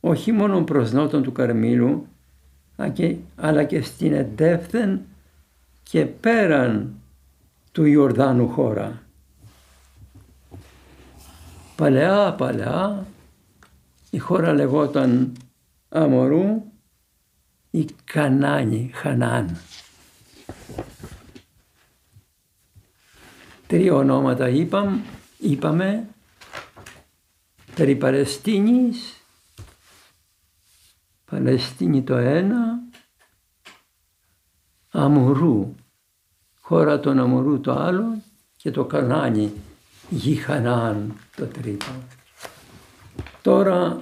όχι 0.00 0.32
μόνο 0.32 0.64
προς 0.64 0.92
νότον 0.92 1.22
του 1.22 1.32
Καρμίλου 1.32 2.06
αλλά 3.36 3.64
και 3.64 3.82
στην 3.82 4.12
εντεύθεν 4.12 5.00
και 5.82 6.06
πέραν 6.06 6.94
του 7.72 7.84
Ιορδάνου 7.84 8.48
χώρα. 8.48 9.02
Παλαιά, 11.76 12.34
παλαιά, 12.38 13.06
η 14.10 14.18
χώρα 14.18 14.52
λεγόταν 14.52 15.32
Αμορού 15.88 16.62
ή 17.70 17.86
Κανάνη, 18.04 18.90
Χανάν. 18.94 19.56
Τρία 23.72 23.94
ονόματα 23.94 24.48
είπαμε, 24.48 25.00
είπαμε. 25.38 26.08
Περί 27.74 27.96
Παλαιστίνης, 27.96 29.20
Παλαιστίνη 31.30 32.02
το 32.02 32.16
ένα, 32.16 32.82
Αμουρού, 34.90 35.74
χώρα 36.60 37.00
των 37.00 37.18
Αμουρού 37.18 37.60
το 37.60 37.72
άλλο 37.72 38.22
και 38.56 38.70
το 38.70 38.84
Κανάνι, 38.84 39.52
γη 40.08 40.34
Χανάν 40.34 41.14
το 41.36 41.46
τρίτο. 41.46 41.92
Τώρα 43.42 44.00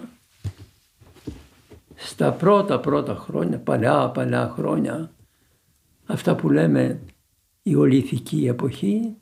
στα 1.94 2.32
πρώτα 2.32 2.80
πρώτα 2.80 3.14
χρόνια, 3.14 3.58
παλιά 3.58 4.08
παλιά 4.08 4.52
χρόνια, 4.56 5.10
αυτά 6.06 6.34
που 6.34 6.50
λέμε 6.50 7.00
η 7.62 7.74
ολιθική 7.74 8.46
εποχή, 8.46 9.19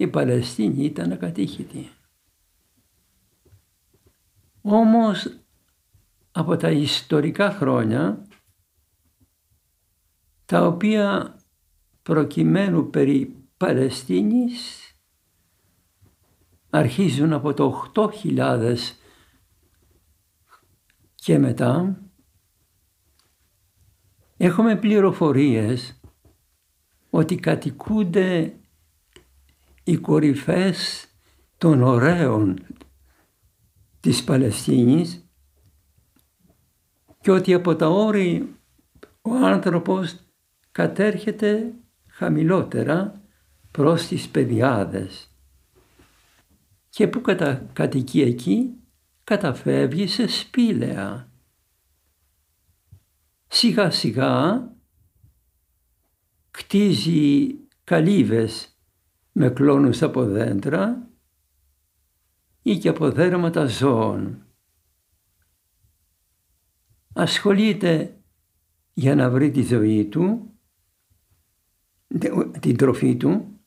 η 0.00 0.06
Παλαιστίνη 0.08 0.84
ήταν 0.84 1.12
ακατήχητη. 1.12 1.90
Όμως 4.60 5.40
από 6.30 6.56
τα 6.56 6.70
ιστορικά 6.70 7.50
χρόνια, 7.50 8.26
τα 10.44 10.66
οποία 10.66 11.36
προκειμένου 12.02 12.90
περί 12.90 13.36
Παλαιστίνης 13.56 14.92
αρχίζουν 16.70 17.32
από 17.32 17.54
το 17.54 17.90
8.000 17.94 18.76
και 21.14 21.38
μετά 21.38 22.00
έχουμε 24.36 24.76
πληροφορίες 24.76 26.00
ότι 27.10 27.36
κατοικούνται 27.36 28.59
οι 29.90 29.96
κορυφές 29.96 31.06
των 31.58 31.82
ωραίων 31.82 32.66
της 34.00 34.24
Παλαιστίνης 34.24 35.28
και 37.20 37.30
ότι 37.30 37.54
από 37.54 37.76
τα 37.76 37.88
όρη 37.88 38.54
ο 39.22 39.34
άνθρωπος 39.34 40.16
κατέρχεται 40.72 41.74
χαμηλότερα 42.06 43.22
προς 43.70 44.06
τις 44.06 44.28
παιδιάδες 44.28 45.30
και 46.88 47.08
που 47.08 47.20
κατα, 47.20 47.66
κατοικεί 47.72 48.20
εκεί 48.20 48.74
καταφεύγει 49.24 50.06
σε 50.06 50.26
σπήλαια. 50.26 51.32
Σιγά 53.46 53.90
σιγά 53.90 54.68
κτίζει 56.50 57.48
καλύβες 57.84 58.74
με 59.32 59.50
κλόνους 59.50 60.02
από 60.02 60.24
δέντρα 60.24 61.08
ή 62.62 62.78
και 62.78 62.88
από 62.88 63.10
δέρματα 63.10 63.66
ζώων. 63.66 64.44
Ασχολείται 67.12 68.20
για 68.92 69.14
να 69.14 69.30
βρει 69.30 69.50
τη 69.50 69.62
ζωή 69.62 70.04
του, 70.04 70.50
την 72.60 72.76
τροφή 72.76 73.16
του, 73.16 73.60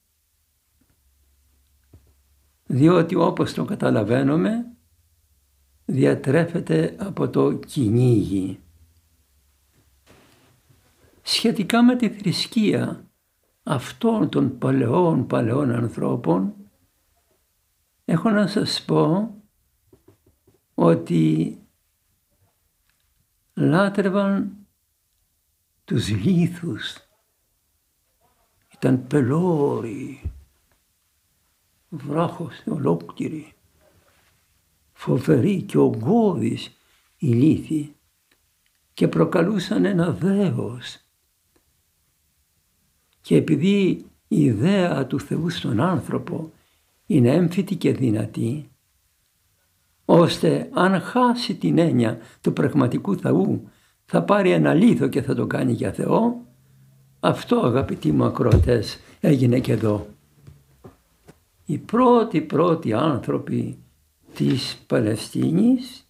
διότι 2.65 3.15
όπως 3.15 3.54
το 3.54 3.65
καταλαβαίνουμε 3.65 4.73
διατρέφεται 5.86 6.95
από 6.99 7.30
το 7.30 7.54
κυνήγι. 7.54 8.60
Σχετικά 11.21 11.84
με 11.84 11.95
τη 11.95 12.10
θρησκεία 12.10 13.08
αυτών 13.63 14.30
των 14.30 14.58
παλαιών 14.58 15.28
παλαιών 15.28 15.71
ανθρώπων 15.71 16.54
έχω 18.06 18.30
να 18.30 18.47
σας 18.47 18.84
πω 18.86 19.36
ότι 20.73 21.58
λάτρευαν 23.54 24.58
τους 25.86 26.10
λίθους. 26.10 26.97
Ήταν 28.73 29.08
πελώροι, 29.08 30.32
βράχος 31.89 32.63
ολόκληροι 32.67 33.54
φοβεροί 35.04 35.62
και 35.62 35.78
ογκώδεις 35.78 36.71
ηλίθιοι 37.17 37.95
και 38.93 39.08
προκαλούσαν 39.08 39.86
ένα 39.86 40.12
δέος. 40.12 41.02
Και 43.23 43.36
επειδή 43.36 44.05
η 44.27 44.43
ιδέα 44.43 45.07
του 45.07 45.19
Θεού 45.19 45.49
στον 45.49 45.79
άνθρωπο 45.79 46.51
είναι 47.05 47.29
έμφυτη 47.29 47.75
και 47.75 47.93
δυνατή, 47.93 48.69
ώστε 50.05 50.69
αν 50.73 51.01
χάσει 51.01 51.55
την 51.55 51.77
έννοια 51.77 52.17
του 52.41 52.53
πραγματικού 52.53 53.17
Θεού 53.17 53.69
θα 54.05 54.23
πάρει 54.23 54.51
ένα 54.51 54.73
λίθο 54.73 55.07
και 55.07 55.21
θα 55.21 55.36
το 55.36 55.47
κάνει 55.47 55.71
για 55.71 55.91
Θεό. 55.91 56.45
Αυτό 57.19 57.59
αγαπητοί 57.65 58.12
μου 58.12 58.23
ακροατές 58.23 58.99
έγινε 59.19 59.59
και 59.59 59.71
εδώ. 59.71 60.07
Οι 61.65 61.77
πρώτοι 61.77 62.41
πρώτοι 62.41 62.93
άνθρωποι 62.93 63.77
της 64.33 64.83
Παλαιστίνης 64.88 66.07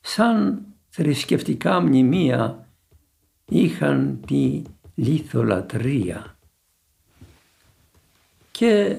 σαν 0.00 0.62
θρησκευτικά 0.88 1.80
μνημεία 1.80 2.68
είχαν 3.44 4.20
τη 4.26 4.62
λιθολατρία 5.00 6.38
και 8.50 8.98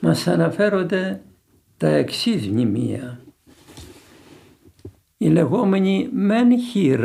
μας 0.00 0.26
αναφέρονται 0.26 1.22
τα 1.76 1.88
εξής 1.88 2.48
μνημεία. 2.48 3.20
Η 5.16 5.28
λεγόμενη 5.28 6.08
Μενχύρ 6.12 7.04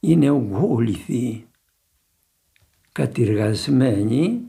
είναι 0.00 0.30
ουγόληθοι 0.30 1.46
κατηργασμένοι 2.92 4.42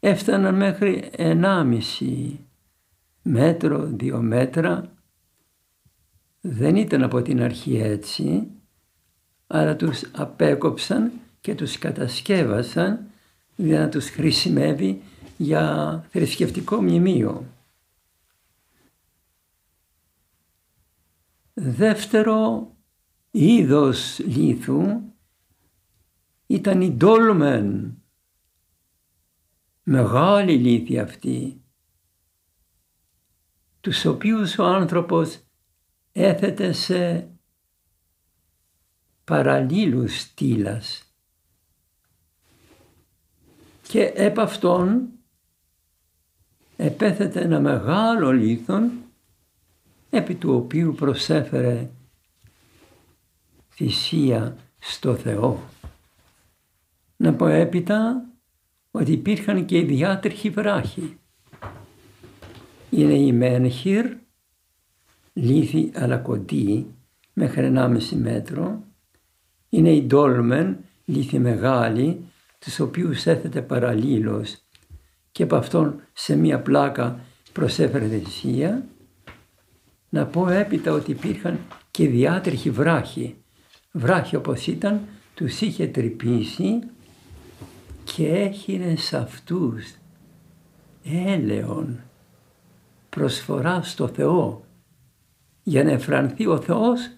έφταναν 0.00 0.54
μέχρι 0.54 1.10
1,5 1.16 2.36
μέτρο, 3.22 3.86
δύο 3.86 4.22
μέτρα. 4.22 4.92
Δεν 6.44 6.76
ήταν 6.76 7.02
από 7.02 7.22
την 7.22 7.42
αρχή 7.42 7.76
έτσι, 7.76 8.50
αλλά 9.46 9.76
τους 9.76 10.02
απέκοψαν 10.12 11.12
και 11.40 11.54
τους 11.54 11.78
κατασκεύασαν 11.78 13.06
για 13.56 13.78
να 13.80 13.88
τους 13.88 14.08
χρησιμεύει 14.08 15.02
για 15.36 16.06
θρησκευτικό 16.10 16.82
μνημείο. 16.82 17.46
Δεύτερο 21.54 22.70
είδος 23.30 24.18
λίθου 24.18 25.00
ήταν 26.46 26.80
η 26.80 26.90
ντόλμεν. 26.90 27.96
Μεγάλη 29.82 30.56
λύθη 30.56 30.98
αυτή, 30.98 31.62
τους 33.80 34.04
οποίους 34.04 34.58
ο 34.58 34.64
άνθρωπος 34.64 35.38
έθετε 36.12 36.72
σε 36.72 37.28
παραλλήλους 39.24 40.20
στήλας 40.20 41.12
και 43.82 44.12
επ' 44.14 44.40
αυτόν 44.40 45.08
επέθετε 46.76 47.40
ένα 47.40 47.60
μεγάλο 47.60 48.32
λίθον 48.32 48.90
επί 50.10 50.34
του 50.34 50.54
οποίου 50.54 50.94
προσέφερε 50.94 51.90
θυσία 53.70 54.56
στο 54.78 55.16
Θεό. 55.16 55.62
Να 57.16 57.34
πω 57.34 57.46
έπειτα 57.46 58.24
ότι 58.90 59.12
υπήρχαν 59.12 59.64
και 59.64 59.78
οι 59.78 59.84
διάτρεχοι 59.84 60.50
βράχοι. 60.50 61.18
Είναι 62.90 63.14
η 63.14 63.32
Μένχυρ, 63.32 64.16
λίθη 65.32 65.90
αλλά 65.94 66.16
κοντή, 66.16 66.86
μέχρι 67.32 67.72
1,5 67.74 67.98
μέτρο. 68.16 68.82
Είναι 69.68 69.90
η 69.90 70.02
Ντόλμεν, 70.02 70.76
λίθη 71.04 71.38
μεγάλη, 71.38 72.24
τους 72.58 72.80
οποίους 72.80 73.26
έθετε 73.26 73.62
παραλλήλως 73.62 74.56
και 75.32 75.42
από 75.42 75.56
αυτόν 75.56 76.00
σε 76.12 76.36
μία 76.36 76.60
πλάκα 76.60 77.20
προσέφερε 77.52 78.06
θυσία. 78.06 78.86
Να 80.08 80.26
πω 80.26 80.48
έπειτα 80.48 80.92
ότι 80.92 81.10
υπήρχαν 81.10 81.58
και 81.90 82.08
διάτρεχοι 82.08 82.70
βράχοι. 82.70 83.36
Βράχοι 83.92 84.36
όπως 84.36 84.66
ήταν 84.66 85.00
τους 85.34 85.60
είχε 85.60 85.86
τρυπήσει 85.86 86.78
και 88.04 88.28
έχινε 88.28 88.96
σε 88.96 89.16
αυτούς 89.16 89.94
έλεον 91.04 92.00
προσφορά 93.08 93.82
στο 93.82 94.08
Θεό 94.08 94.64
για 95.62 95.84
να 95.84 95.90
εφρανθεί 95.90 96.46
ο 96.46 96.60
Θεός 96.60 97.10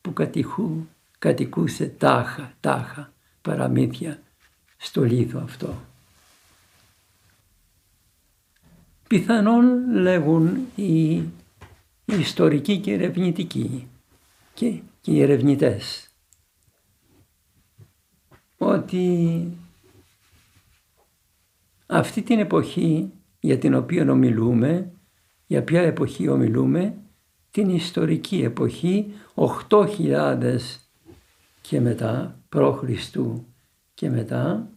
που 0.00 0.12
κατηχού, 0.12 0.86
κατοικούσε 1.18 1.86
τάχα, 1.86 2.52
τάχα 2.60 3.12
παραμύθια 3.42 4.22
στο 4.76 5.02
λίθο 5.02 5.40
αυτό. 5.42 5.74
Πιθανόν 9.08 9.90
λέγουν 9.92 10.66
οι, 10.74 11.12
οι 12.04 12.18
ιστορικοί 12.18 12.78
και 12.78 12.92
ερευνητικοί 12.92 13.88
και, 14.54 14.80
και 15.00 15.10
οι 15.10 15.22
ερευνητές 15.22 16.08
ότι 18.58 19.46
αυτή 21.86 22.22
την 22.22 22.38
εποχή 22.38 23.10
για 23.40 23.58
την 23.58 23.74
οποία 23.74 24.10
ομιλούμε, 24.10 24.92
για 25.46 25.62
ποια 25.62 25.80
εποχή 25.80 26.28
ομιλούμε, 26.28 26.94
την 27.54 27.68
ιστορική 27.68 28.42
εποχή 28.42 29.12
8.000 29.68 30.58
και 31.60 31.80
μετά, 31.80 32.40
π.Χ. 32.48 32.84
και 33.94 34.10
μετά, 34.10 34.70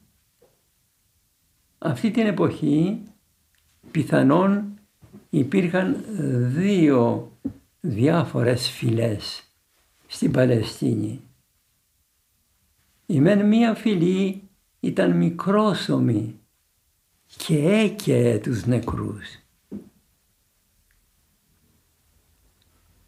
αυτή 1.78 2.12
την 2.12 2.26
εποχή 2.26 3.02
πιθανόν 3.92 4.80
υπήρχαν 5.30 6.06
δύο 6.54 7.32
διάφορες 7.80 8.70
φυλές 8.70 9.44
στην 10.08 10.32
Παλαιστίνη. 10.32 11.22
Η 13.06 13.20
μεν 13.20 13.48
μία 13.48 13.76
φυλή 13.76 14.42
ήταν 14.80 15.18
μικρόσωμη 15.18 16.40
και 17.38 17.70
έκαιε 17.70 18.40
τους 18.40 18.66
νεκρούς. 18.66 19.47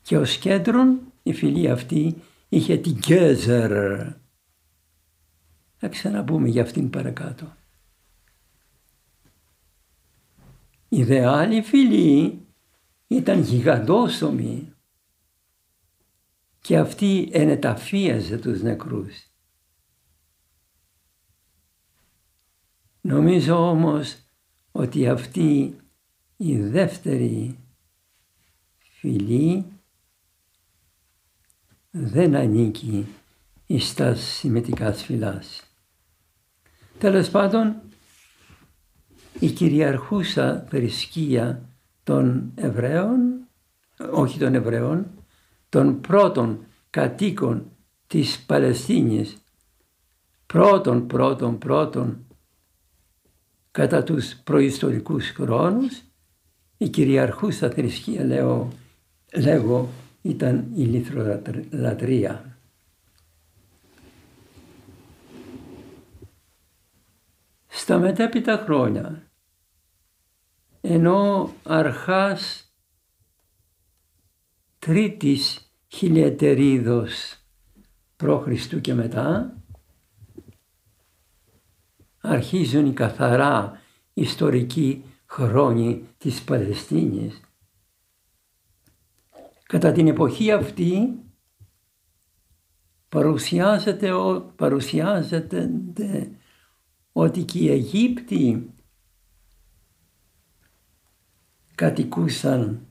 Και 0.09 0.17
ως 0.17 0.37
κέντρον 0.37 0.99
η 1.23 1.33
φυλή 1.33 1.69
αυτή 1.69 2.21
είχε 2.49 2.77
την 2.77 2.93
Γκέζερ. 2.93 3.71
Θα 5.77 5.87
ξαναπούμε 5.87 6.47
για 6.47 6.61
αυτήν 6.61 6.89
παρακάτω. 6.89 7.55
Η 10.89 11.03
δε 11.03 11.25
άλλη 11.25 11.61
φυλή 11.61 12.45
ήταν 13.07 13.41
γιγαντόσωμη 13.41 14.73
και 16.61 16.77
αυτή 16.77 17.29
ενεταφίαζε 17.31 18.37
τους 18.37 18.61
νεκρούς. 18.61 19.31
Νομίζω 23.01 23.69
όμως 23.69 24.17
ότι 24.71 25.09
αυτή 25.09 25.75
η 26.37 26.57
δεύτερη 26.61 27.59
φυλή 28.77 29.78
δεν 31.91 32.35
ανήκει 32.35 33.07
στα 33.77 34.15
συμμετικά 34.15 34.93
φυλάς. 34.93 35.63
Τέλος 36.97 37.29
πάντων, 37.29 37.75
η 39.39 39.49
κυριαρχούσα 39.49 40.65
θρησκεία 40.69 41.69
των 42.03 42.51
Εβραίων, 42.55 43.47
όχι 44.11 44.39
των 44.39 44.55
Εβραίων, 44.55 45.05
των 45.69 46.01
πρώτων 46.01 46.65
κατοίκων 46.89 47.71
της 48.07 48.39
Παλαιστίνης, 48.45 49.37
πρώτων, 50.45 51.07
πρώτων, 51.07 51.57
πρώτων 51.57 52.25
κατά 53.71 54.03
τους 54.03 54.35
προϊστορικούς 54.35 55.29
χρόνους 55.29 56.01
η 56.77 56.89
κυριαρχούσα 56.89 57.69
θρησκεία 57.69 58.23
λέω, 58.23 58.71
λέγω 59.35 59.89
ήταν 60.21 60.71
η 60.75 60.83
λιθρολατρεία. 60.83 62.57
Στα 67.67 67.97
μετέπειτα 67.97 68.57
χρόνια 68.57 69.29
ενώ 70.81 71.53
αρχάς 71.63 72.73
τρίτης 74.79 75.71
χιλιατερίδος 75.87 77.35
π.Χ. 78.15 78.75
και 78.81 78.93
μετά 78.93 79.57
αρχίζουν 82.21 82.85
οι 82.85 82.93
καθαρά 82.93 83.81
ιστορικοί 84.13 85.03
χρόνοι 85.25 86.07
της 86.17 86.43
Παλαιστίνης. 86.43 87.41
Κατά 89.69 89.91
την 89.91 90.07
εποχή 90.07 90.51
αυτή 90.51 91.19
παρουσιάζεται, 93.09 94.11
παρουσιάζεται 94.55 95.71
ότι 97.11 97.43
και 97.43 97.59
οι 97.59 97.69
Αιγύπτιοι 97.69 98.73
κατοικούσαν 101.75 102.87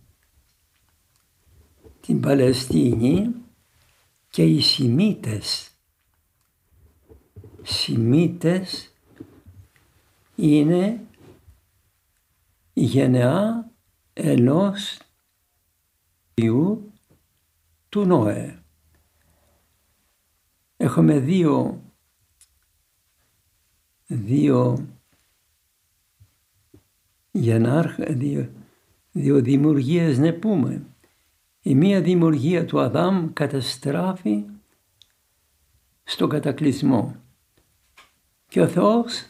την 2.01 2.21
Παλαιστίνη 2.21 3.35
και 4.29 4.43
οι 4.43 4.61
Σιμίτες. 4.61 5.71
Σιμίτες 7.63 8.95
είναι 10.35 11.07
η 12.73 12.85
γενεά 12.85 13.71
ενός 14.13 14.99
Ιού 16.39 16.93
του 17.89 18.05
Νόε. 18.05 18.59
Έχουμε 20.77 21.19
δύο, 21.19 21.83
δύο 24.07 24.89
γενάρχα, 27.31 28.05
δύο, 28.05 28.51
δύο 29.13 29.41
δημιουργίες 29.41 30.19
να 30.19 30.33
πούμε. 30.33 30.83
Η 31.63 31.75
μία 31.75 32.01
δημιουργία 32.01 32.65
του 32.65 32.81
Αδάμ 32.81 33.33
καταστράφει 33.33 34.45
στον 36.05 36.29
κατακλυσμό. 36.29 37.17
Και 38.49 38.61
ο 38.61 38.69
Θεός 38.69 39.27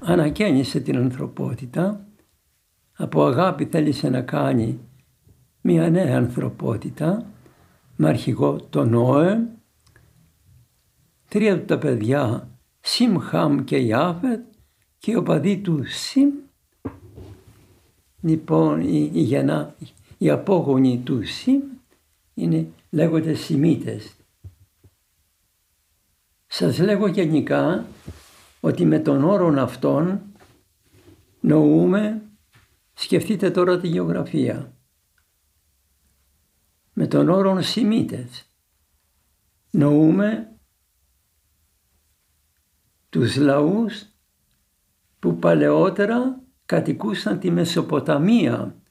ανακαίνισε 0.00 0.80
την 0.80 0.96
ανθρωπότητα, 0.96 2.06
από 2.92 3.24
αγάπη 3.24 3.64
θέλησε 3.64 4.08
να 4.08 4.22
κάνει 4.22 4.80
μια 5.70 5.90
νέα 5.90 6.16
ανθρωπότητα 6.16 7.26
με 7.96 8.08
αρχηγό 8.08 8.60
τον 8.70 8.88
Νόε, 8.88 9.46
τρία 11.28 11.58
του 11.58 11.64
τα 11.64 11.78
παιδιά 11.78 12.48
Σιμ, 12.80 13.18
Χαμ 13.18 13.64
και 13.64 13.76
Ιάφετ 13.76 14.40
και 14.98 15.16
ο 15.16 15.22
παδί 15.22 15.58
του 15.58 15.82
Σιμ, 15.86 16.30
λοιπόν 18.20 18.80
η, 18.80 19.10
η, 19.12 19.20
γενά, 19.20 19.74
η 20.18 20.30
απόγονοι 20.30 20.98
του 21.04 21.26
Σιμ 21.26 21.60
είναι, 22.34 22.68
λέγονται 22.90 23.34
Σιμίτες. 23.34 24.16
Σας 26.46 26.78
λέγω 26.78 27.06
γενικά 27.06 27.86
ότι 28.60 28.84
με 28.84 28.98
τον 28.98 29.24
όρο 29.24 29.62
αυτόν 29.62 30.20
νοούμε, 31.40 32.22
σκεφτείτε 32.94 33.50
τώρα 33.50 33.78
τη 33.78 33.88
γεωγραφία, 33.88 34.72
με 37.00 37.06
τον 37.06 37.28
όρο 37.28 37.62
Σιμίτες 37.62 38.48
νοούμε 39.70 40.56
τους 43.08 43.36
λαούς 43.36 44.06
που 45.18 45.38
παλαιότερα 45.38 46.42
κατοικούσαν 46.66 47.38
τη 47.38 47.50
Μεσοποταμία 47.50 48.82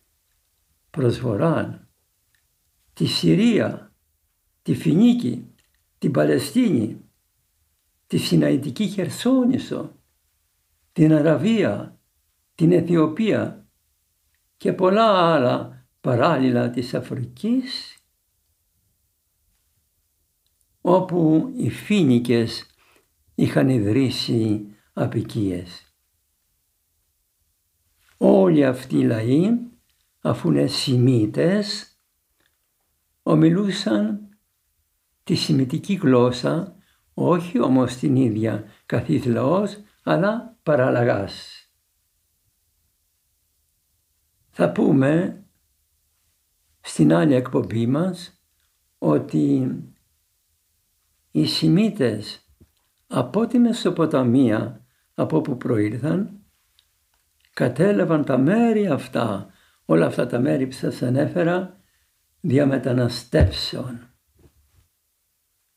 προς 0.90 1.20
βορράν, 1.20 1.88
τη 2.94 3.06
Συρία, 3.06 3.94
τη 4.62 4.76
Φινίκη, 4.76 5.54
την 5.98 6.12
Παλαιστίνη, 6.12 7.02
τη 8.08 8.18
Σιναϊτική 8.18 8.88
Χερσόνησο, 8.88 9.96
την 10.94 11.14
Αραβία, 11.14 12.00
την 12.56 12.72
Αιθιοπία 12.72 13.68
και 14.58 14.74
πολλά 14.74 15.34
άλλα 15.34 15.86
παράλληλα 16.02 16.70
της 16.70 16.94
Αφρικής 16.94 17.97
όπου 20.90 21.54
οι 21.58 21.70
Φίνικες 21.70 22.66
είχαν 23.36 23.70
ιδρύσει 23.70 24.66
απικίες. 24.94 25.96
Όλοι 28.18 28.66
αυτοί 28.66 28.98
οι 28.98 29.04
λαοί, 29.04 29.50
αφού 30.22 30.52
είναι 30.52 30.68
Σιμίτες, 30.68 31.98
ομιλούσαν 33.24 34.30
τη 35.24 35.36
σημιτική 35.36 35.94
γλώσσα, 35.94 36.76
όχι 37.14 37.60
όμως 37.60 37.96
την 37.96 38.16
ίδια 38.16 38.66
καθής 38.86 39.26
λαός, 39.26 39.78
αλλά 40.04 40.58
παραλλαγάς. 40.64 41.66
Θα 44.50 44.72
πούμε 44.72 45.44
στην 46.82 47.14
άλλη 47.14 47.34
εκπομπή 47.34 47.88
μας 47.88 48.42
ότι 48.98 49.72
οι 51.32 51.46
Σιμίτες 51.46 52.48
από 53.08 53.48
τη 53.48 53.60
Μεσοποταμία 53.60 54.86
από 55.14 55.38
όπου 55.38 55.58
προήλθαν 55.58 56.40
κατέλαβαν 57.54 58.26
τα 58.26 58.38
μέρη 58.38 58.88
αυτά, 58.88 59.50
όλα 59.86 60.06
αυτά 60.06 60.28
τα 60.28 60.40
μέρη 60.40 60.68
που 60.68 60.74
σας 60.74 61.02
ανέφερα 61.02 61.80
διαμεταναστεύσεων. 62.40 64.00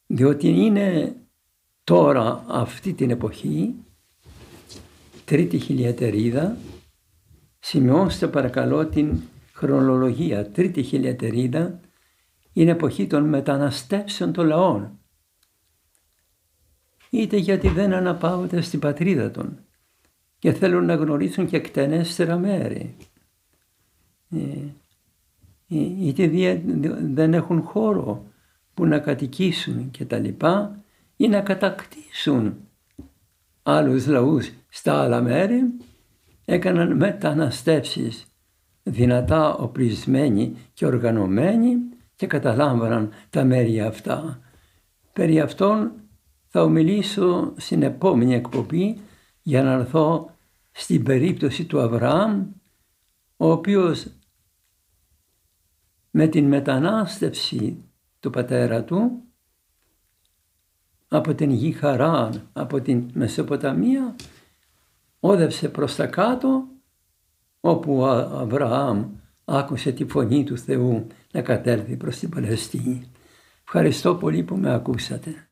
Διότι 0.07 0.49
είναι 0.49 1.17
τώρα 1.85 2.45
αυτή 2.49 2.93
την 2.93 3.11
εποχή, 3.11 3.75
τρίτη 5.25 5.59
χιλιατερίδα, 5.59 6.57
σημειώστε 7.59 8.29
παρακαλώ 8.29 8.87
την 8.87 9.21
χρονολογία, 9.53 10.51
τρίτη 10.51 10.83
χιλιατερίδα, 10.83 11.81
είναι 12.53 12.71
εποχή 12.71 13.07
των 13.07 13.25
μεταναστεύσεων 13.25 14.33
των 14.33 14.47
λαών 14.47 15.00
είτε 17.11 17.37
γιατί 17.37 17.69
δεν 17.69 17.93
αναπαύονται 17.93 18.61
στην 18.61 18.79
πατρίδα 18.81 19.31
των 19.31 19.59
και 20.39 20.53
θέλουν 20.53 20.85
να 20.85 20.95
γνωρίσουν 20.95 21.47
και 21.47 21.57
εκτενέστερα 21.57 22.37
μέρη. 22.37 22.97
Ε, 24.31 24.39
ε, 25.69 25.79
είτε 25.79 26.31
δεν 27.13 27.35
έχουν 27.35 27.63
χώρο 27.63 28.25
που 28.75 28.87
να 28.87 28.99
κατοικήσουν 28.99 29.91
και 29.91 30.05
τα 30.05 30.19
λοιπά 30.19 30.83
ή 31.17 31.29
να 31.29 31.41
κατακτήσουν 31.41 32.57
άλλους 33.63 34.07
λαούς 34.07 34.51
στα 34.69 35.03
άλλα 35.03 35.21
μέρη 35.21 35.63
έκαναν 36.45 36.97
μεταναστεύσεις 36.97 38.27
δυνατά 38.83 39.55
οπλισμένοι 39.55 40.57
και 40.73 40.87
οργανωμένοι 40.87 41.77
και 42.17 42.27
καταλάμβαναν 42.27 43.11
τα 43.31 43.45
μέρη 43.45 43.81
αυτά. 43.81 44.41
Περί 45.13 45.41
αυτών 45.41 45.93
θα 46.53 46.63
ομιλήσω 46.63 47.53
στην 47.57 47.83
επόμενη 47.83 48.35
εκπομπή 48.35 49.01
για 49.43 49.63
να 49.63 49.73
έρθω 49.73 50.31
στην 50.71 51.03
περίπτωση 51.03 51.65
του 51.65 51.81
Αβραάμ, 51.81 52.47
ο 53.37 53.51
οποίος 53.51 54.07
με 56.11 56.27
την 56.27 56.49
μετανάστευση 56.49 57.85
του 58.21 58.31
πατέρα 58.31 58.85
του 58.85 59.23
από 61.09 61.35
την 61.35 61.51
γη 61.51 61.73
Χαράν, 61.73 62.49
από 62.53 62.81
την 62.81 63.11
Μεσοποταμία, 63.13 64.17
όδευσε 65.21 65.69
προς 65.69 65.97
τα 65.97 66.07
κάτω, 66.07 66.65
όπου 67.61 67.99
ο 67.99 68.07
Αβραάμ 68.09 69.05
άκουσε 69.45 69.93
τη 69.93 70.05
φωνή 70.05 70.45
του 70.45 70.59
Θεού 70.59 71.07
να 71.33 71.43
κατέλθει 71.43 71.97
προς 71.97 72.19
την 72.19 72.29
Παλαιστίνη. 72.29 73.11
Ευχαριστώ 73.63 74.15
πολύ 74.15 74.43
που 74.43 74.57
με 74.57 74.75
ακούσατε. 74.75 75.45